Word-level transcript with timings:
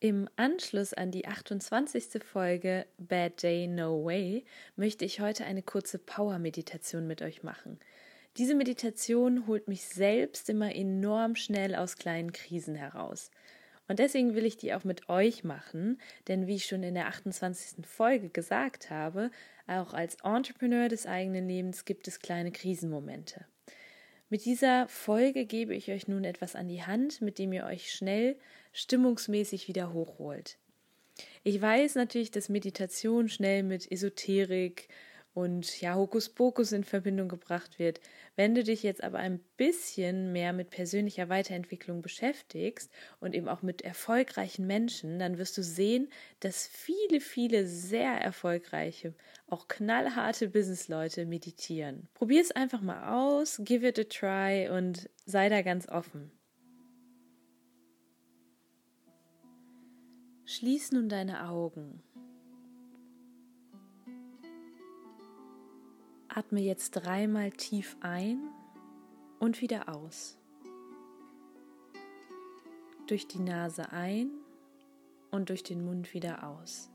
Im 0.00 0.28
Anschluss 0.36 0.94
an 0.94 1.10
die 1.10 1.26
28. 1.26 2.22
Folge 2.22 2.86
Bad 2.98 3.42
Day 3.42 3.66
No 3.66 4.04
Way 4.04 4.44
möchte 4.76 5.04
ich 5.04 5.18
heute 5.18 5.44
eine 5.44 5.64
kurze 5.64 5.98
Power-Meditation 5.98 7.08
mit 7.08 7.20
euch 7.20 7.42
machen. 7.42 7.80
Diese 8.36 8.54
Meditation 8.54 9.48
holt 9.48 9.66
mich 9.66 9.82
selbst 9.88 10.48
immer 10.50 10.72
enorm 10.72 11.34
schnell 11.34 11.74
aus 11.74 11.96
kleinen 11.96 12.30
Krisen 12.30 12.76
heraus. 12.76 13.32
Und 13.88 13.98
deswegen 13.98 14.36
will 14.36 14.46
ich 14.46 14.56
die 14.56 14.72
auch 14.72 14.84
mit 14.84 15.08
euch 15.08 15.42
machen, 15.42 16.00
denn 16.28 16.46
wie 16.46 16.54
ich 16.54 16.66
schon 16.66 16.84
in 16.84 16.94
der 16.94 17.08
28. 17.08 17.84
Folge 17.84 18.28
gesagt 18.28 18.90
habe, 18.90 19.32
auch 19.66 19.94
als 19.94 20.16
Entrepreneur 20.22 20.88
des 20.88 21.06
eigenen 21.06 21.48
Lebens 21.48 21.84
gibt 21.84 22.06
es 22.06 22.20
kleine 22.20 22.52
Krisenmomente. 22.52 23.46
Mit 24.30 24.44
dieser 24.44 24.88
Folge 24.88 25.46
gebe 25.46 25.74
ich 25.74 25.90
euch 25.90 26.06
nun 26.06 26.24
etwas 26.24 26.54
an 26.54 26.68
die 26.68 26.82
Hand, 26.82 27.22
mit 27.22 27.38
dem 27.38 27.52
ihr 27.52 27.64
euch 27.64 27.92
schnell 27.92 28.36
stimmungsmäßig 28.72 29.68
wieder 29.68 29.94
hochholt. 29.94 30.58
Ich 31.44 31.60
weiß 31.60 31.94
natürlich, 31.94 32.30
dass 32.30 32.50
Meditation 32.50 33.28
schnell 33.28 33.62
mit 33.62 33.90
Esoterik 33.90 34.88
und 35.38 35.80
ja, 35.80 35.94
Hokuspokus 35.94 36.72
in 36.72 36.82
Verbindung 36.82 37.28
gebracht 37.28 37.78
wird. 37.78 38.00
Wenn 38.34 38.56
du 38.56 38.64
dich 38.64 38.82
jetzt 38.82 39.04
aber 39.04 39.18
ein 39.18 39.38
bisschen 39.56 40.32
mehr 40.32 40.52
mit 40.52 40.70
persönlicher 40.70 41.28
Weiterentwicklung 41.28 42.02
beschäftigst 42.02 42.90
und 43.20 43.36
eben 43.36 43.46
auch 43.46 43.62
mit 43.62 43.82
erfolgreichen 43.82 44.66
Menschen, 44.66 45.20
dann 45.20 45.38
wirst 45.38 45.56
du 45.56 45.62
sehen, 45.62 46.08
dass 46.40 46.66
viele, 46.66 47.20
viele 47.20 47.68
sehr 47.68 48.14
erfolgreiche, 48.14 49.14
auch 49.46 49.68
knallharte 49.68 50.48
Businessleute 50.48 51.24
meditieren. 51.24 52.08
Probier 52.14 52.40
es 52.40 52.50
einfach 52.50 52.80
mal 52.80 53.14
aus, 53.14 53.60
give 53.64 53.86
it 53.86 53.96
a 54.00 54.04
try 54.04 54.68
und 54.68 55.08
sei 55.24 55.48
da 55.48 55.62
ganz 55.62 55.88
offen. 55.88 56.32
Schließ 60.46 60.90
nun 60.90 61.08
deine 61.08 61.48
Augen. 61.48 62.02
Atme 66.38 66.60
jetzt 66.60 66.92
dreimal 66.92 67.50
tief 67.50 67.96
ein 67.98 68.38
und 69.40 69.60
wieder 69.60 69.88
aus. 69.88 70.38
Durch 73.08 73.26
die 73.26 73.40
Nase 73.40 73.90
ein 73.90 74.30
und 75.32 75.48
durch 75.48 75.64
den 75.64 75.84
Mund 75.84 76.14
wieder 76.14 76.48
aus. 76.48 76.90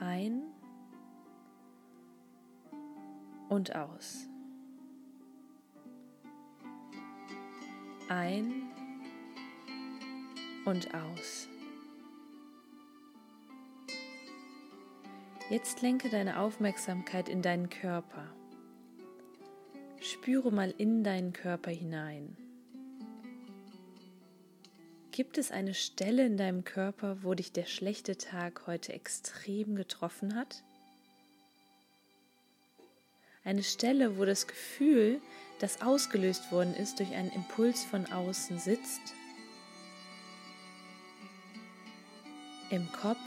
Ein 0.00 0.42
und 3.48 3.76
aus. 3.76 4.26
Ein 8.08 8.64
und 10.64 10.92
aus. 10.92 11.48
Jetzt 15.50 15.82
lenke 15.82 16.08
deine 16.08 16.40
Aufmerksamkeit 16.40 17.28
in 17.28 17.42
deinen 17.42 17.68
Körper. 17.68 18.34
Spüre 20.00 20.50
mal 20.50 20.72
in 20.78 21.04
deinen 21.04 21.34
Körper 21.34 21.70
hinein. 21.70 22.34
Gibt 25.10 25.36
es 25.36 25.50
eine 25.50 25.74
Stelle 25.74 26.24
in 26.24 26.38
deinem 26.38 26.64
Körper, 26.64 27.22
wo 27.22 27.34
dich 27.34 27.52
der 27.52 27.66
schlechte 27.66 28.16
Tag 28.16 28.66
heute 28.66 28.94
extrem 28.94 29.76
getroffen 29.76 30.34
hat? 30.34 30.64
Eine 33.44 33.62
Stelle, 33.62 34.16
wo 34.16 34.24
das 34.24 34.46
Gefühl, 34.46 35.20
das 35.60 35.82
ausgelöst 35.82 36.52
worden 36.52 36.74
ist 36.74 37.00
durch 37.00 37.12
einen 37.12 37.30
Impuls 37.32 37.84
von 37.84 38.06
außen 38.10 38.58
sitzt? 38.58 39.02
Im 42.70 42.90
Kopf, 42.92 43.18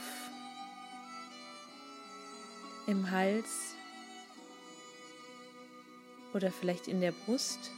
im 2.87 3.11
Hals 3.11 3.75
oder 6.33 6.51
vielleicht 6.51 6.87
in 6.87 7.01
der 7.01 7.11
Brust. 7.11 7.71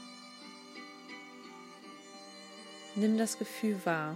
Nimm 2.96 3.18
das 3.18 3.38
Gefühl 3.38 3.80
wahr. 3.86 4.16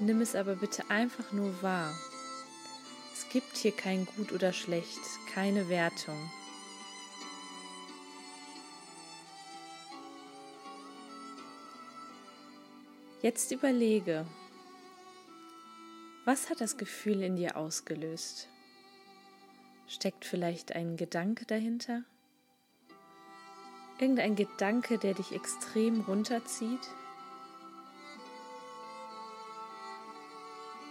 Nimm 0.00 0.20
es 0.20 0.34
aber 0.34 0.56
bitte 0.56 0.88
einfach 0.90 1.32
nur 1.32 1.62
wahr. 1.62 1.92
Es 3.12 3.28
gibt 3.28 3.56
hier 3.56 3.72
kein 3.72 4.06
Gut 4.06 4.32
oder 4.32 4.52
Schlecht, 4.52 5.00
keine 5.32 5.68
Wertung. 5.68 6.18
Jetzt 13.22 13.50
überlege, 13.52 14.26
was 16.24 16.48
hat 16.48 16.60
das 16.60 16.76
Gefühl 16.76 17.22
in 17.22 17.36
dir 17.36 17.56
ausgelöst? 17.56 18.48
Steckt 19.86 20.24
vielleicht 20.24 20.72
ein 20.72 20.96
Gedanke 20.96 21.44
dahinter? 21.44 22.02
Irgendein 23.98 24.34
Gedanke, 24.34 24.98
der 24.98 25.14
dich 25.14 25.32
extrem 25.32 26.00
runterzieht? 26.00 26.80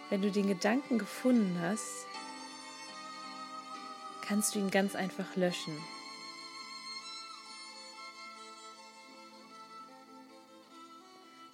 Wenn 0.10 0.22
du 0.22 0.30
den 0.30 0.48
Gedanken 0.48 1.00
gefunden 1.00 1.60
hast, 1.60 2.06
kannst 4.22 4.54
du 4.54 4.60
ihn 4.60 4.70
ganz 4.70 4.96
einfach 4.96 5.36
löschen. 5.36 5.76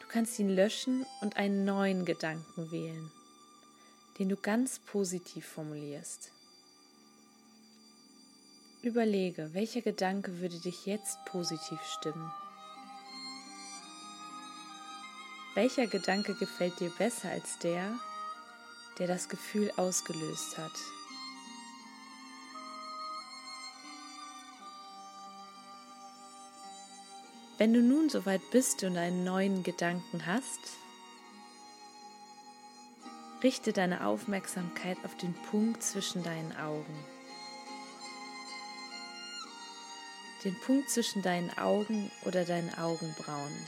Du 0.01 0.07
kannst 0.09 0.37
ihn 0.39 0.49
löschen 0.49 1.05
und 1.21 1.37
einen 1.37 1.63
neuen 1.63 2.03
Gedanken 2.03 2.71
wählen 2.71 3.09
den 4.19 4.29
du 4.29 4.35
ganz 4.35 4.79
positiv 4.79 5.45
formulierst. 5.45 6.31
Überlege, 8.81 9.53
welcher 9.53 9.81
Gedanke 9.81 10.39
würde 10.39 10.59
dich 10.59 10.85
jetzt 10.85 11.17
positiv 11.25 11.79
stimmen? 11.97 12.31
Welcher 15.55 15.87
Gedanke 15.87 16.35
gefällt 16.35 16.79
dir 16.79 16.89
besser 16.91 17.29
als 17.29 17.57
der, 17.59 17.97
der 18.97 19.07
das 19.07 19.29
Gefühl 19.29 19.71
ausgelöst 19.77 20.57
hat? 20.57 20.71
Wenn 27.57 27.73
du 27.73 27.81
nun 27.81 28.09
soweit 28.09 28.41
bist 28.51 28.83
und 28.83 28.95
einen 28.95 29.25
neuen 29.25 29.63
Gedanken 29.63 30.25
hast, 30.25 30.59
Richte 33.41 33.71
deine 33.71 34.05
Aufmerksamkeit 34.05 34.97
auf 35.05 35.15
den 35.15 35.33
Punkt 35.33 35.81
zwischen 35.81 36.23
deinen 36.23 36.55
Augen. 36.57 36.93
Den 40.43 40.59
Punkt 40.59 40.89
zwischen 40.89 41.21
deinen 41.21 41.49
Augen 41.57 42.11
oder 42.25 42.43
deinen 42.43 42.73
Augenbrauen. 42.77 43.67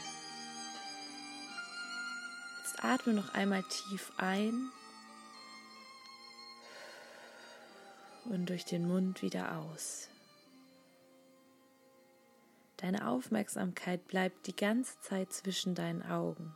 Jetzt 2.59 2.83
atme 2.83 3.13
noch 3.13 3.33
einmal 3.33 3.63
tief 3.63 4.11
ein 4.17 4.71
und 8.25 8.49
durch 8.49 8.65
den 8.65 8.87
Mund 8.87 9.21
wieder 9.21 9.57
aus. 9.57 10.09
Deine 12.77 13.07
Aufmerksamkeit 13.07 14.07
bleibt 14.07 14.47
die 14.47 14.55
ganze 14.55 14.99
Zeit 15.01 15.31
zwischen 15.31 15.75
deinen 15.75 16.03
Augen. 16.03 16.53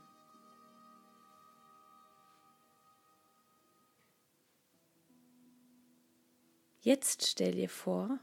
Jetzt 6.85 7.25
stell 7.25 7.53
dir 7.53 7.67
vor, 7.67 8.19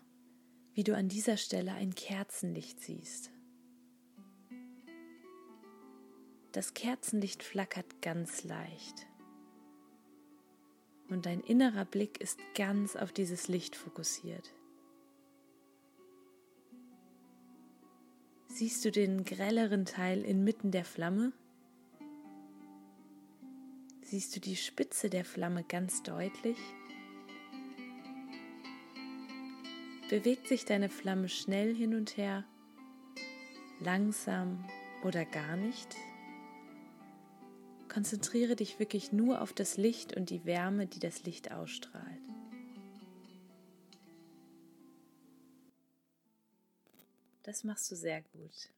wie 0.73 0.85
du 0.85 0.95
an 0.95 1.09
dieser 1.09 1.37
Stelle 1.37 1.73
ein 1.73 1.97
Kerzenlicht 1.97 2.79
siehst. 2.79 3.33
Das 6.53 6.73
Kerzenlicht 6.73 7.43
flackert 7.43 8.01
ganz 8.03 8.45
leicht 8.45 9.09
und 11.09 11.27
dein 11.27 11.41
innerer 11.41 11.85
Blick 11.85 12.21
ist 12.21 12.39
ganz 12.55 12.95
auf 12.95 13.11
dieses 13.11 13.49
Licht 13.49 13.75
fokussiert. 13.75 14.55
Siehst 18.47 18.85
du 18.85 18.93
den 18.93 19.25
grelleren 19.25 19.87
Teil 19.87 20.23
inmitten 20.23 20.71
der 20.71 20.85
Flamme? 20.85 21.33
Siehst 24.03 24.37
du 24.37 24.41
die 24.41 24.55
Spitze 24.55 25.11
der 25.11 25.25
Flamme 25.25 25.65
ganz 25.65 26.05
deutlich? 26.05 26.59
bewegt 30.13 30.47
sich 30.47 30.67
deine 30.67 30.91
Flamme 30.91 31.31
schnell 31.31 31.75
hin 31.75 31.95
und 31.95 32.19
her, 32.19 32.45
langsam 33.81 34.63
oder 35.05 35.25
gar 35.25 35.57
nicht? 35.57 35.97
Konzentriere 37.89 38.55
dich 38.55 38.79
wirklich 38.79 39.13
nur 39.13 39.41
auf 39.41 39.55
das 39.55 39.79
Licht 39.79 40.15
und 40.15 40.29
die 40.29 40.45
Wärme, 40.45 40.87
die 40.87 40.99
das 40.99 41.25
Licht 41.25 41.51
ausstrahlt. 41.51 42.21
Das 47.43 47.65
machst 47.65 47.91
du 47.91 47.97
sehr 47.97 48.21
gut. 48.21 48.69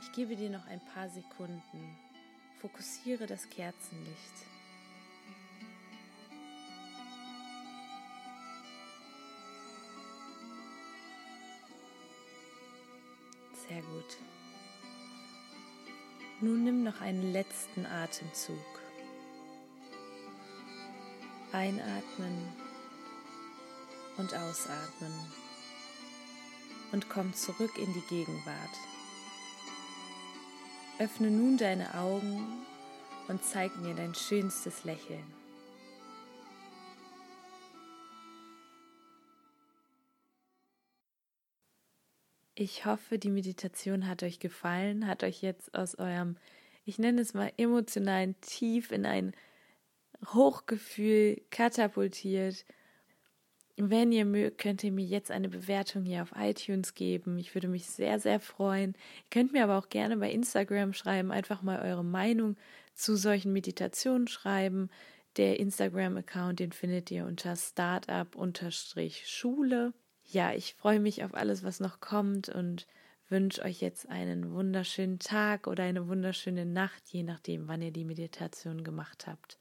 Ich 0.00 0.10
gebe 0.10 0.34
dir 0.34 0.50
noch 0.50 0.66
ein 0.66 0.84
paar 0.86 1.08
Sekunden. 1.08 1.96
Fokussiere 2.60 3.28
das 3.28 3.48
Kerzenlicht. 3.50 4.59
Sehr 13.70 13.82
gut. 13.82 14.16
Nun 16.40 16.64
nimm 16.64 16.82
noch 16.82 17.00
einen 17.00 17.32
letzten 17.32 17.86
Atemzug. 17.86 18.56
Einatmen 21.52 22.48
und 24.16 24.34
ausatmen 24.34 25.12
und 26.90 27.08
komm 27.08 27.32
zurück 27.32 27.78
in 27.78 27.92
die 27.92 28.06
Gegenwart. 28.08 28.76
Öffne 30.98 31.30
nun 31.30 31.56
deine 31.56 31.94
Augen 31.94 32.66
und 33.28 33.44
zeig 33.44 33.76
mir 33.76 33.94
dein 33.94 34.16
schönstes 34.16 34.82
Lächeln. 34.82 35.39
Ich 42.60 42.84
hoffe, 42.84 43.18
die 43.18 43.30
Meditation 43.30 44.06
hat 44.06 44.22
euch 44.22 44.38
gefallen, 44.38 45.06
hat 45.06 45.24
euch 45.24 45.40
jetzt 45.40 45.74
aus 45.74 45.94
eurem, 45.94 46.36
ich 46.84 46.98
nenne 46.98 47.22
es 47.22 47.32
mal, 47.32 47.50
emotionalen 47.56 48.38
Tief 48.42 48.92
in 48.92 49.06
ein 49.06 49.32
Hochgefühl 50.34 51.40
katapultiert 51.50 52.66
wenn 53.88 54.12
ihr 54.12 54.26
mögt, 54.26 54.58
könnt 54.58 54.84
ihr 54.84 54.92
mir 54.92 55.06
jetzt 55.06 55.30
eine 55.30 55.48
Bewertung 55.48 56.04
hier 56.04 56.20
auf 56.22 56.34
iTunes 56.36 56.92
geben. 56.94 57.38
Ich 57.38 57.54
würde 57.54 57.68
mich 57.68 57.86
sehr, 57.86 58.18
sehr 58.18 58.40
freuen. 58.40 58.90
Ihr 58.90 59.30
könnt 59.30 59.52
mir 59.52 59.64
aber 59.64 59.78
auch 59.78 59.88
gerne 59.88 60.18
bei 60.18 60.30
Instagram 60.30 60.92
schreiben, 60.92 61.32
einfach 61.32 61.62
mal 61.62 61.80
eure 61.80 62.04
Meinung 62.04 62.58
zu 62.94 63.16
solchen 63.16 63.54
Meditationen 63.54 64.28
schreiben. 64.28 64.90
Der 65.38 65.58
Instagram-Account, 65.60 66.60
den 66.60 66.72
findet 66.72 67.10
ihr 67.10 67.24
unter 67.24 67.56
startup-schule. 67.56 69.94
Ja, 70.32 70.52
ich 70.52 70.74
freue 70.74 71.00
mich 71.00 71.24
auf 71.24 71.34
alles, 71.34 71.64
was 71.64 71.80
noch 71.80 71.98
kommt 71.98 72.48
und 72.48 72.86
wünsche 73.28 73.62
euch 73.62 73.80
jetzt 73.80 74.08
einen 74.08 74.52
wunderschönen 74.52 75.18
Tag 75.18 75.66
oder 75.66 75.82
eine 75.82 76.06
wunderschöne 76.06 76.64
Nacht, 76.64 77.02
je 77.08 77.24
nachdem, 77.24 77.66
wann 77.66 77.82
ihr 77.82 77.92
die 77.92 78.04
Meditation 78.04 78.84
gemacht 78.84 79.26
habt. 79.26 79.59